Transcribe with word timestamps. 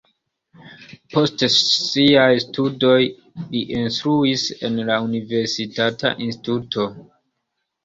Post 1.15 1.43
siaj 1.55 2.31
studoj 2.45 2.95
li 3.53 3.63
instruis 3.83 4.47
en 4.71 4.83
la 4.89 4.99
universitata 5.11 6.15
instituto. 6.31 6.91